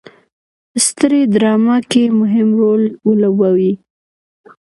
سترې 0.85 1.21
ډرامه 1.33 1.77
کې 1.91 2.03
مهم 2.19 2.49
رول 2.59 2.83
ولوبوي. 3.07 3.73